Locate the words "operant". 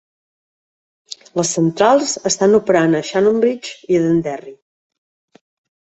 2.63-2.99